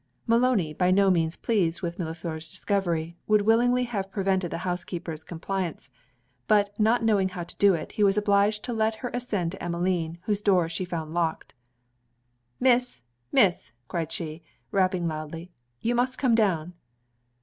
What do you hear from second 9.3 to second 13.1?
to Emmeline, whose door she found locked. 'Miss!